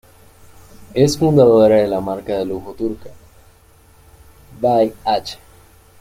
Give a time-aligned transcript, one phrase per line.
[0.95, 3.11] Es fundadora de la marca de lujo turca
[4.59, 5.37] "by H".